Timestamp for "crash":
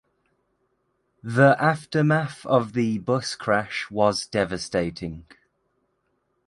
3.35-3.91